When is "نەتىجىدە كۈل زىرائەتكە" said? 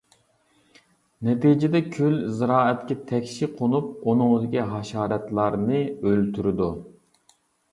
1.27-2.97